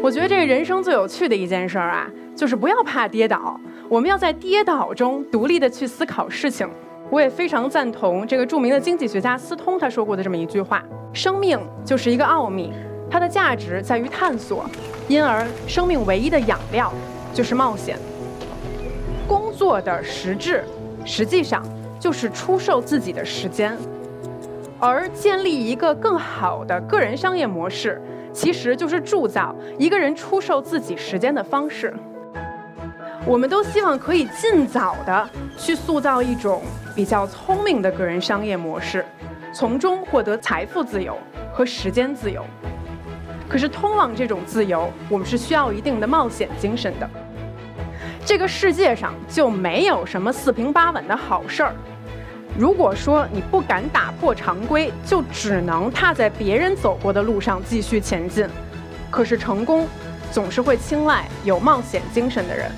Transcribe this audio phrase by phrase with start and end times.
[0.00, 6.68] 我觉得这个人生最有趣的一件事儿啊，就是不要怕跌倒，我们要在跌倒中独立的去思考事情。
[7.10, 12.72] 我也非常赞同这个著名的经济学家斯通他说过的这么一句话：生命就是一个奥秘，
[13.10, 14.64] 它的价值在于探索，
[15.08, 16.92] 因而生命唯一的养料
[17.34, 17.98] 就是冒险。
[19.26, 20.62] 工作的实质，
[21.04, 21.62] 实际上
[21.98, 23.76] 就是出售自己的时间，
[24.78, 28.00] 而建立一个更好的个人商业模式。
[28.32, 31.94] 其实就是铸造一个人出售自己时间的方式。
[33.26, 36.62] 我们都希望可以尽早的去塑造一种
[36.94, 39.04] 比较聪明的个人商业模式，
[39.52, 41.18] 从中获得财富自由
[41.52, 42.44] 和时间自由。
[43.48, 47.08] 可是，通往这种自由，我们是需要一定的冒险精神的。
[48.24, 51.74] 这个世界上就没有什么四平八稳的好事儿。
[52.58, 58.48] 如果说你不敢打破常规，就只能踏在别人走过的路上继续前进。
[59.12, 59.86] 可是成功
[60.32, 62.68] 总是会青睐有冒险精神的人。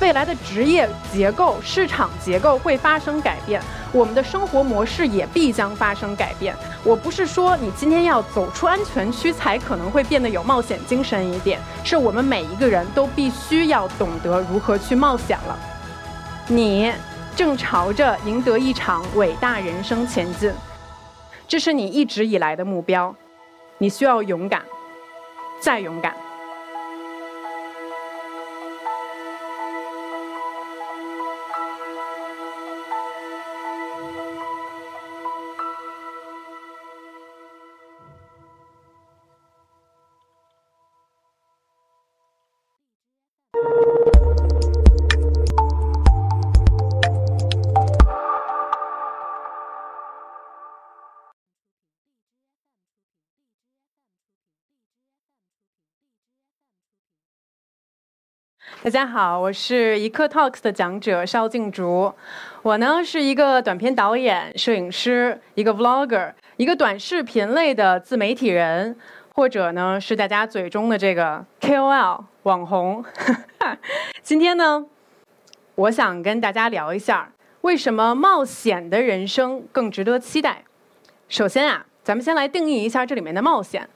[0.00, 6.54] 未来的职业结构、市场结构会发生改变，我们的生活模式也必将发生改变。
[6.84, 15.58] 我不是说你今天要走出安全区才可能会变得有冒险精神一点，是我们每一个人都必须要懂得如何去冒险了。
[16.46, 16.92] 你。
[17.36, 20.52] 正朝着赢得一场伟大人生前进，
[21.48, 23.14] 这是你一直以来的目标。
[23.78, 24.62] 你需要勇敢，
[25.60, 26.14] 再勇敢。
[58.82, 62.10] 大家好，我是一刻 Talks 的讲者邵静竹。
[62.62, 68.96] 我呢是一个短片导演、摄影师，一个 Vlogger，一个短视频类的自媒体人，
[69.34, 73.04] 或者呢是大家嘴中的这个 KOL 网红。
[74.22, 74.86] 今天呢，
[75.74, 77.30] 我想跟大家聊一下，
[77.60, 80.64] 为什么冒险的人生更值得期待。
[81.28, 83.86] 首先啊，咱们先来定义一下这里面的冒险，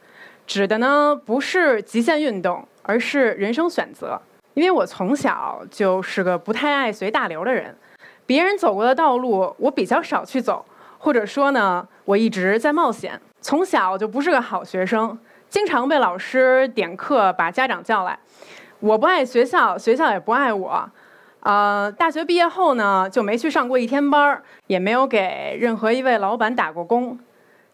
[0.47, 4.21] 指的呢不是极限运动，而是人生选择。
[4.54, 7.76] 因为我从小就是个不太爱随大流的人，
[8.25, 10.65] 别人走过的道路我比较少去走，
[10.98, 13.20] 或者说呢，我一直在冒险。
[13.41, 15.19] 从小就不是个好学生，
[15.50, 18.19] 经常被老师点课，把家长叫来。
[18.81, 20.91] 我不爱学校，学校也不爱我。
[21.41, 27.19] 呃，大学毕业后呢，就没去上过一天班儿也没有给任何一位老板打过工。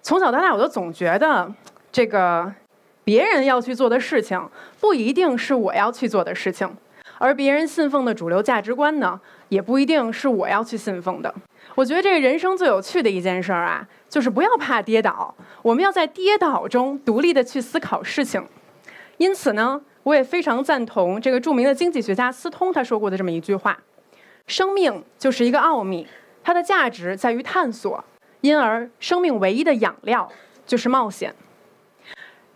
[0.03, 1.53] 从小到大，我都总觉得
[1.93, 2.53] 这个。
[3.11, 4.41] 别人要去做的事情，
[4.79, 6.69] 不一定是我要去做的事情；
[7.19, 11.35] 而别人信奉的主流价值观呢，也不一定是我要去信奉的。
[11.75, 18.47] 我觉得这个人生最有趣的一件事儿啊，就是不要怕跌倒，我们要在跌倒中独立的去思考事情。
[19.17, 23.77] 因此呢，我也非常赞同这个著名的经济学家斯通他说过的这么一句话：
[24.47, 26.07] 生命就是一个奥秘，
[26.45, 28.05] 它的价值在于探索，
[28.43, 30.31] 因而生命唯一的养料
[30.65, 31.35] 就是冒险。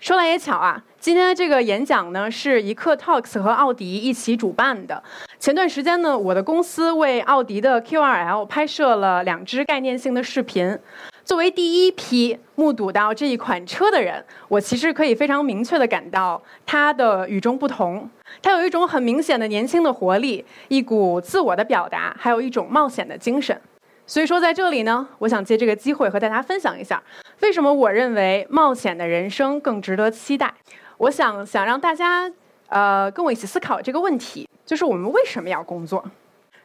[0.04, 5.02] 说来也巧啊，今天的这个演讲呢，是一刻 Talks 和奥迪一起主办的。
[5.38, 10.78] 前段时间呢，我的公司为奥迪的 Q2L 拍摄了两支概念性的视频。
[11.24, 18.06] 作为第一批目睹到这一款车的人，我其实可以非常明确的感到它的与众不同。
[18.42, 23.58] 它有一种很明显的年轻的活力，一股自我的表达，还有一种冒险的精神。
[24.06, 27.02] 所以说，在这里呢，我想借这个机会和大家分享一下，
[27.40, 30.54] 为什么我认为冒险的人生更值得期待。
[30.98, 32.30] 我想想让大家，
[32.68, 36.04] 呃，跟我一起思考这个问题，就是我们为什么要工作？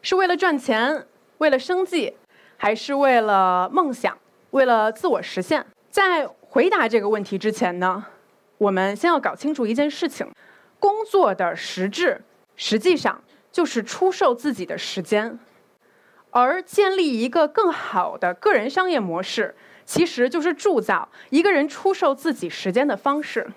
[0.02, 1.06] 是为了赚钱，
[1.40, 2.16] 为了生计，
[2.57, 4.18] 还是为了梦想，
[4.52, 5.66] 为了自我实现？
[5.90, 8.06] 在回答这个问题之前呢，
[8.60, 10.30] 我们先要搞清楚一件事情：
[10.80, 12.22] 工作的实质，
[12.56, 15.38] 实际上就是出售自己的时间。
[16.31, 19.56] 而建立一个更好的个人商业模式，
[19.89, 23.51] 其实就是铸造一个人出售自己时间的方式。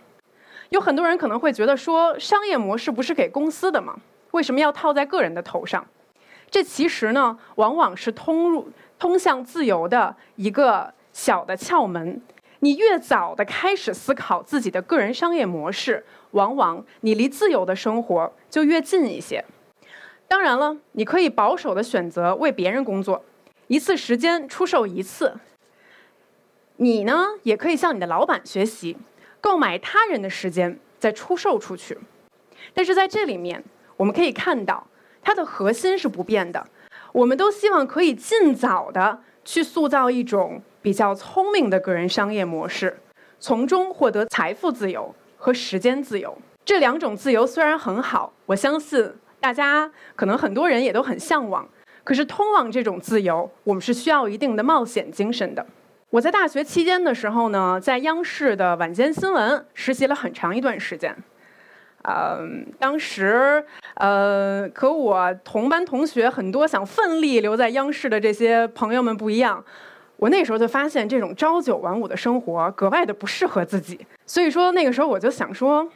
[0.71, 3.95] 有很多人可能会觉得说，商业模式不是给公司的吗？
[4.31, 5.87] 为什么要套在个人的头上？
[6.51, 8.67] 这其实呢，往往是通入
[8.99, 12.23] 通向自由的一个小的窍门。
[12.61, 19.45] 你越早的开始思考自己的个人商业模式，往往你离自由的生活就越近一些。
[20.27, 23.23] 当然了，你可以保守的选择为别人工作，
[23.67, 25.35] 一次时间出售一次。
[26.83, 28.97] 你呢，也可以向你的老板学习，
[29.41, 31.97] 购买他人的时间，再出售出去。
[32.75, 33.63] 但是在这里面，
[33.97, 34.85] 我们可以看到
[35.23, 36.67] 它的核心是不变的。
[37.13, 42.99] 我们都希望可以尽早的去塑造一种比较聪明的个人商业模式，
[43.39, 46.37] 从中获得财富自由和时间自由。
[46.65, 49.09] 这两种自由虽然很好，我相信
[49.39, 51.69] 大家可能很多人也都很向往。
[52.03, 55.65] 可是通往这种自由，我们是需要一定的冒险精神的。
[56.13, 61.17] 我在大学期间的时候呢，在央视的晚间新闻实习了很长一段时间。
[62.03, 63.65] 嗯，当时
[63.95, 69.65] 呃，和我同班同学很多想奋力留在央视的这些朋友们不一样，
[70.19, 73.99] 我那时候就发现这种朝九晚五的生活格外的不适合自己。
[74.27, 75.89] 所以说那个时候我就想说，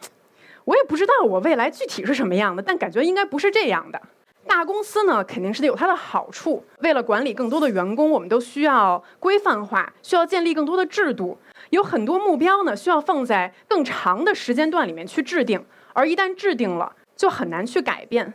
[0.65, 4.01] 我也不知道我未来具体是什么样的，但感觉应该不是这样的。
[4.47, 6.65] 大公司呢，肯定是得有它的好处。
[6.79, 11.39] 为了管理更多的员工，我们都需要规范化，需要建立更多的制度。
[11.71, 15.65] 有很多目标呢，需要放在更长的时间段里面去制定。
[15.93, 18.35] 而一旦制定了，就很难去改变。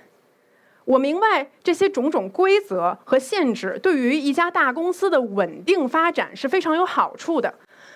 [0.84, 7.54] 我明白这些种种规则和限制对于一家大公司的稳定发展是非常有好处的。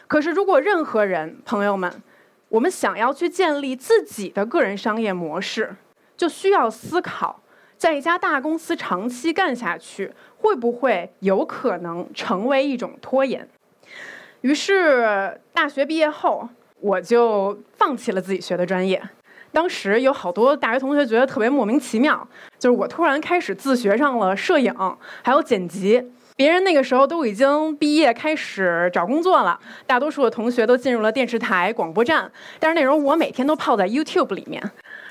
[0.07, 2.01] 可是，如果任何人，朋友们，
[2.49, 5.75] 我们想要去建立自己的个人商业模式，
[6.15, 7.41] 就需要思考。
[7.77, 13.47] 在一家大公司长期干下去，会不会有可能成为一种拖延？
[14.41, 16.47] 于是大学毕业后，
[16.79, 19.01] 我就放弃了自己学的专业。
[19.51, 22.27] 当时有好多大学同学觉得特别莫名其妙，
[22.59, 24.73] 就是我突然开始自学上了摄影，
[25.21, 26.11] 还有剪辑。
[26.35, 29.57] 别人那个时候都已经毕业开始找工作了，
[29.87, 32.29] 大多数的同学都进入了电视台、广播站，
[32.59, 34.61] 但是那时候我每天都泡在 YouTube 里面。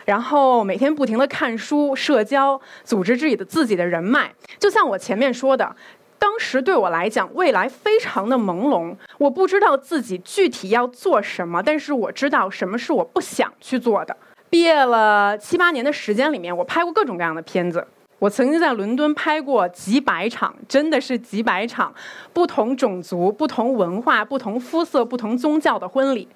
[0.05, 5.75] 然后每天不停地看书、社交、组织自己的自己的人脉，就像我前面说的，
[6.19, 14.17] 当时对我来讲，未来非常的朦胧，我不知道自己具体要做什么，但是我知道什么是我不想去做的。
[14.51, 17.85] 毕业了七八年的时间里面，我拍过各种各样的片子，
[18.19, 21.93] 我曾经在伦敦拍过几百场，真的是几百场，
[22.33, 26.29] 不同种族、不同文化、不同肤色、不同宗教的婚礼。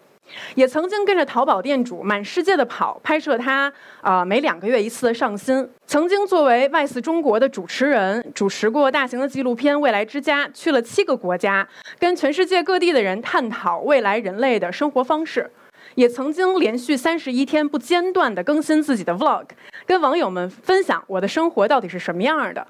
[0.55, 5.69] 也曾经跟着淘宝店主满世界的跑，拍摄他啊每两个月一次的上新。
[5.87, 11.67] 曾经作为外四中国的主持人，主持过大型的纪录片《未来之家》，去了七个国家，
[11.99, 15.51] 跟全世界各地的人探讨未来人类的生活方式。
[15.95, 19.47] 也曾经连续三十一天不间断地更新自己的 Vlog，
[19.85, 22.65] 跟网友们分享我的生活到底是什么样的。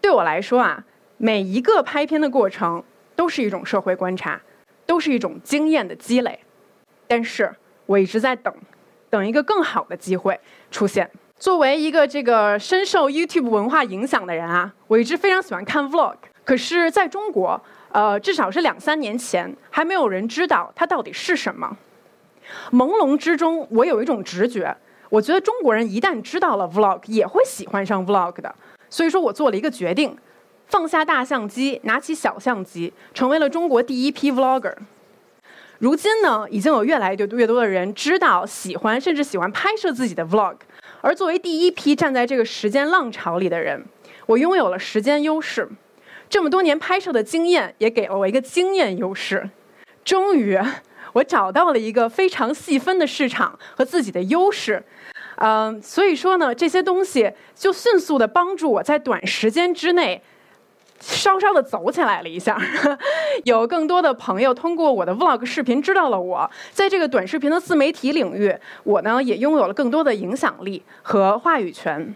[0.00, 0.82] 对我来说啊，
[1.18, 2.82] 每一个拍片的过程
[3.14, 4.40] 都是一种社会观察，
[4.86, 6.38] 都是一种经验的积累。
[7.12, 7.54] 但是
[7.84, 8.50] 我一直在等，
[9.10, 11.10] 等一个更好的机会出现。
[11.38, 16.14] 作为一个这个深受 YouTube 文化影响的人啊，我一直非常喜欢看 Vlog。
[16.42, 21.76] 可是在中国，呃，至少是两三年前，还没有人知道它到底是什么。
[22.70, 24.74] 朦胧之中，我有一种直觉，
[25.10, 28.54] 我觉得中国人一旦知道了 Vlog，也会喜欢上 Vlog 的。
[28.88, 30.16] 所以说我做了一个决定，
[30.68, 34.74] 放下大相机，拿起小相机，成为了中国第一批 Vlogger。
[35.82, 40.54] 如今呢，已经有越来越多越多的人知道、喜欢，甚至喜欢拍摄自己的 vlog。
[41.00, 43.84] 而作为第一批站在这个时间浪潮里的人，
[44.26, 45.68] 我拥有了时间优势。
[46.30, 49.50] 这么多年拍摄的经验也给了我一个经验优势。
[50.04, 50.56] 终于，
[51.14, 54.80] 我找到了一个非常细分的市场和自己的优势。
[55.38, 60.22] 嗯，所以说呢，这些东西就迅速的帮助我在短时间之内。
[61.02, 62.56] 稍稍的走起来了一下，
[63.42, 68.54] 有更多的朋友通过我的 vlog 视频知道了我，在这个短视频的自媒体领域，
[68.84, 72.14] 我呢也拥有了更多的影响力和话语权。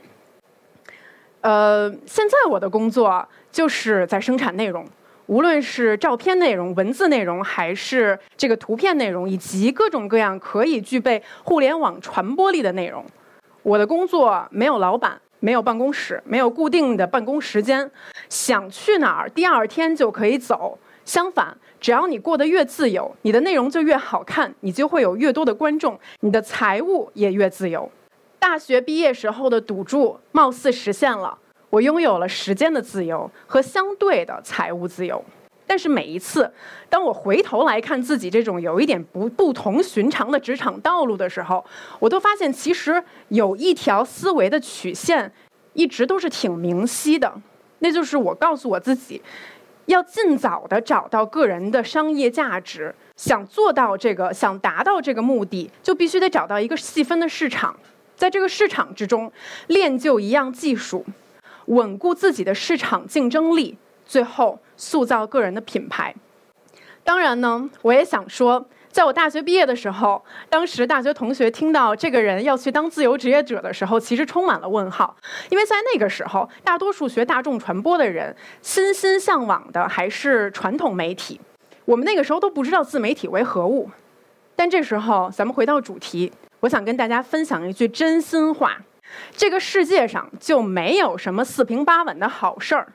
[1.40, 4.87] 呃，现在我的工作就是在生产内容，
[5.26, 13.05] 无论是照片内容、文字内容，还是这个图片内容，以及各种各样可以具备互联网传播力的内容。
[13.64, 15.21] 我的工作没有老板。
[15.40, 17.90] 没有办公室，没有固定的办公时间，
[18.28, 20.78] 想去哪儿，第二天就可以走。
[21.05, 27.88] 相反，只要你过得越自由，你的内容就越好看，你就会有越多的观众，你的财务也越自由。
[28.38, 31.38] 大学毕业时候的赌注貌似实现了，
[31.71, 35.25] 我拥有了时间的自由和相对的财务自由。
[35.66, 36.50] 但是每一次，
[36.88, 41.64] 当我回头来看自己这种有一点不不同寻常的职场道路的时候，
[41.99, 45.32] 我都发现其实有一条思维的曲线，
[45.73, 47.32] 一直都是挺明晰的。
[47.80, 49.20] 那就是我告诉我自己，
[49.87, 52.94] 要尽早的找到个人的商业价值。
[53.16, 57.75] 想做到这个，想达到这个目的，就必须得找到一个细分的市场，
[58.14, 59.32] 在这个市场之中
[59.68, 61.04] 练就一样技术，
[61.66, 63.78] 稳固自己的市场竞争力。
[64.06, 66.14] 最后塑造个人的品牌。
[67.04, 75.14] 当然呢，我也想说，在我大学毕业的时候，当时大学同学听到这个人要去当自由职业者的时候，其实充满了问号，
[75.50, 81.40] 因为在那个时候，大多数学大众传播的人心心向往的还是传统媒体，
[81.84, 83.90] 我们那个时候都不知道自媒体为何物。
[84.56, 88.78] 但这时候，咱们回到主题，我想跟大家分享一句真心话：
[89.36, 92.88] 这个世界上就没有什么四平八稳的好事儿。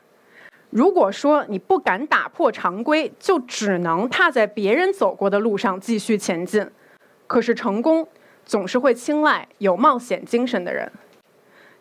[0.72, 6.66] 如果说你不敢打破常规，就只能踏在别人走过的路上继续前进。
[7.28, 8.08] 可是成功
[8.46, 10.92] 总是会青睐有冒险精神的人。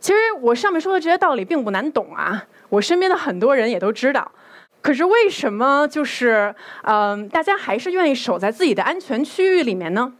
[0.00, 4.32] 其实我上面说的这些道理并不难懂啊，我身边的很多人也都知道。
[4.82, 10.12] 可是为什么就是嗯，大家还是愿意守在自己的安全区域里面呢？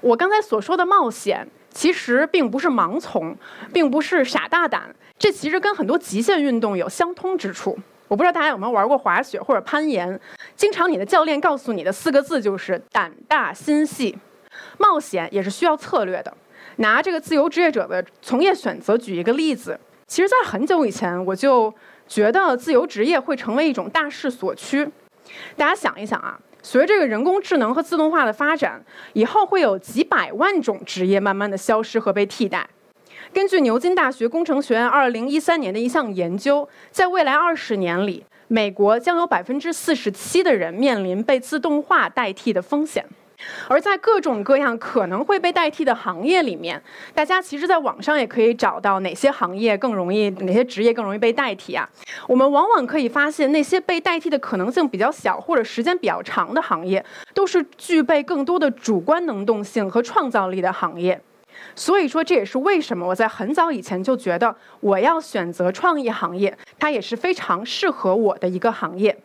[0.00, 3.36] 我刚才所说的冒险，其实并不是盲从，
[3.72, 7.78] 并不是傻大胆，这其实跟很多极限运动有相通之处。
[8.08, 10.18] 我不知道大家有没有玩过滑雪或者攀岩，
[10.54, 14.16] 经常你的教练告诉你的四个字就是胆大心细。
[14.78, 16.32] 冒险也是需要策略的。
[16.76, 21.72] 拿这个自由职业者的从业选择举一个例子，其实，在很久以前我就
[22.06, 24.86] 觉得自由职业会成为一种大势所趋。
[25.56, 28.84] 大家想一想啊，随着这个人工智能和自动化的发展，
[29.14, 32.68] 以后会有几百万种职业慢慢的消失和被替代。
[33.36, 43.04] 根据牛津大学工程学院二零一三年的一项研究，在未来二十年里，美国将有百分之四十七的人面临被自动化代替的风险。
[43.68, 51.86] 而在各种各样可能会被代替的行业里面，大家其实在网上也可以找到哪些行业更容易、哪些职业更容易被代替啊？
[52.26, 61.20] 我们往往可以发现，那些被代替的可能性比较小或者时间比较长的行业，都是具备更多的主观能动性和创造力的行业。
[61.74, 69.16] 所以说，这也是为什么我在很早以前就觉得我要选择创意行业，它也是非常适合我的一个行业。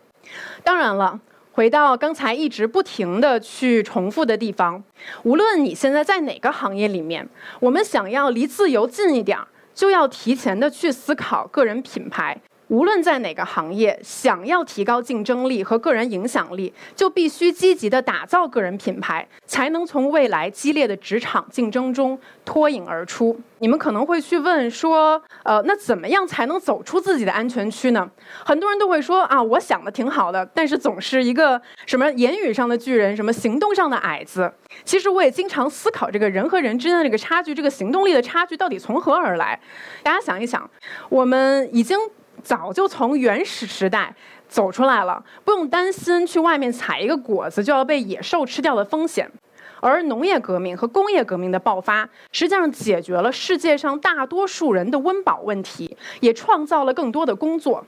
[0.63, 1.19] 当然了，
[1.53, 4.83] 回到刚才一直不停的去重复的地方，
[5.23, 7.27] 无论你现在在哪个行业里面，
[7.59, 12.37] 我们想要离自由近一点儿，就要提前的去思考个人品牌。
[12.71, 23.37] 无论在哪个行业，想要提高竞争力和个人影响力，就必须积极的打造个人品牌，才能从未来激烈的职场竞争中脱颖而出。
[23.59, 28.09] 你们可能会去问说，呃，那怎么样才能走出自己的安全区呢？
[28.45, 34.49] 很多人都会说啊，我想的挺好的，但是总是一个什么言语上的巨人，什么行动上的矮子。
[34.85, 39.59] 其实我也经常思考，这个人和人之间的这个差距，这个行动力的差距到底从何而来？
[40.01, 40.69] 大家想一想，
[41.09, 41.99] 我们已经。
[42.43, 44.13] 早就从原始时代
[44.47, 49.31] 走出来了，不用担心去外面采一个果子就要被野兽吃掉的风险。
[49.79, 57.83] 而农业革命和工业革命的爆发，实际上解决了世界上大多数人的温饱问题，也创造了更多的工作。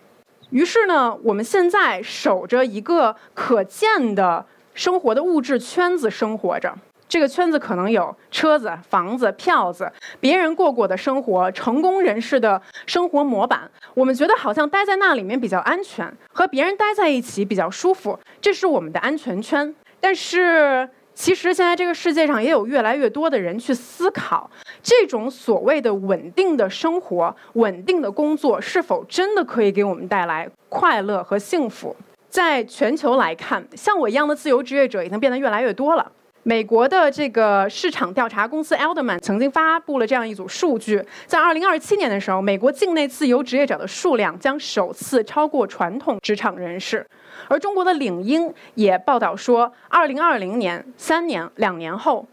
[0.49, 4.43] 于是呢，我们现在守着一个可见的
[4.73, 6.75] 生活的物质圈子生活着。
[7.13, 9.87] 这个圈子可能有车子、房子、票子，
[10.19, 13.69] 别人过过的生活，成功人士的生活模板。
[13.93, 19.75] 我们觉得好像待在那里面比较安全，和别人待在一起比较舒服，这是我们的安全圈。
[19.99, 24.49] 但是，其实现在这个世界上也有越来越多的人去思考，
[24.81, 31.95] 这种所谓的稳定的生活、稳定的工作，是否真的可以给我们带来快乐和幸福？
[32.27, 36.11] 在全球来看，像我一样的自由职业者已经变得越来越多了。
[36.45, 47.07] 美国的这个市场调查公司 Elderman 曾经发布了这样一组数据，在2027年的时候，美国境内自由职业者的数量将首次超过传统职场人士。
[47.47, 52.27] 而中国的领英也报道说，2020年三年两年后，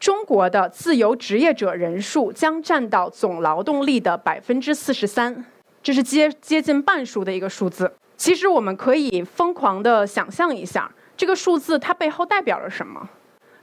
[0.00, 5.44] 中国的自由职业者人数将占到总劳动力的百分之四十三，
[5.80, 7.92] 这是接接近半数的一个数字。
[8.16, 13.08] 其实我们可以疯狂的想象一下，这个数字它背后代表了什么。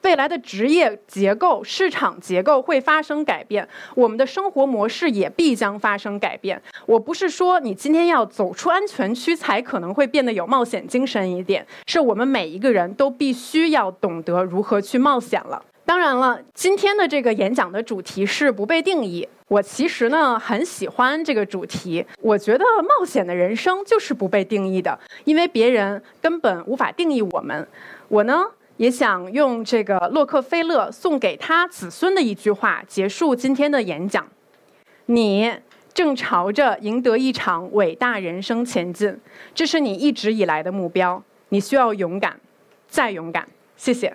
[0.04, 6.62] 未来的职业结构、市场结构会发生改变，我们的生活模式也必将发生改变。
[6.86, 15.64] 我不是说你今天要走出安全区才可能会变得有冒险精神一点，是我们每一个人都必须要懂得如何去冒险了。
[15.86, 19.28] 当然了，今天的这个演讲的主题是不被定义。
[19.48, 27.68] 我其实呢很喜欢这个主题，我觉得冒险的人生就是不被定义的，因为别人根本无法定义我们。
[28.08, 28.46] 我呢。
[28.82, 34.28] 也想用这个洛克菲勒送给他子孙的一句话结束今天的演讲：
[35.06, 35.54] 你
[35.94, 39.16] 正朝着赢得一场伟大人生前进，
[39.54, 41.24] 这是你一直以来的目标。
[41.50, 42.40] 你需要勇敢，
[42.88, 43.48] 再勇敢。
[43.78, 44.12] 谢谢。